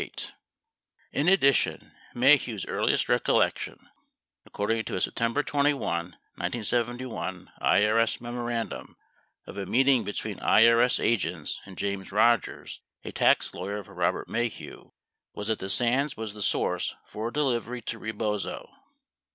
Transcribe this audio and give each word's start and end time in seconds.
26 0.01 0.33
In 1.11 1.27
addition, 1.29 1.91
Maheu's 2.15 2.65
earliest 2.65 3.07
recollection, 3.07 3.87
according 4.47 4.83
to 4.85 4.95
a 4.95 4.99
Septem 4.99 5.31
ber 5.31 5.43
21, 5.43 6.17
1971, 6.37 7.51
IRS 7.61 8.19
memorandum 8.19 8.97
of 9.45 9.59
a 9.59 9.67
meeting 9.67 10.03
between 10.03 10.39
IRS 10.39 10.99
agents 10.99 11.61
and 11.67 11.77
J 11.77 11.89
ames 11.91 12.11
Rogers, 12.11 12.81
a 13.05 13.11
tax 13.11 13.53
lawyer 13.53 13.83
for 13.83 13.93
Robert 13.93 14.27
Maheu, 14.27 14.89
was 15.35 15.49
that 15.49 15.59
the 15.59 15.69
Sands 15.69 16.17
was 16.17 16.33
the 16.33 16.41
source 16.41 16.95
for 17.05 17.27
a 17.27 17.31
delivery 17.31 17.83
to 17.83 17.99
Rebozo. 17.99 18.71